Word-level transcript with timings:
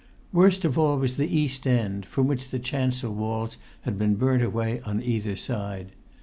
Worst 0.33 0.65
of 0.65 0.79
all 0.79 0.97
was 0.97 1.17
the 1.17 1.27
east 1.29 1.67
end, 1.67 2.07
from 2.07 2.25
which 2.25 2.49
the 2.49 2.57
chancel 2.57 3.13
walls 3.13 3.59
had 3.81 3.99
been 3.99 4.15
burnt 4.15 4.41
away 4.41 4.81
on 4.81 5.03
either 5.03 5.35
side. 5.35 5.91